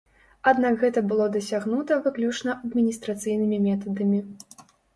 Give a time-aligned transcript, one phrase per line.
[0.51, 4.27] Аднак гэта было дасягнута выключна адміністрацыйнымі метадамі.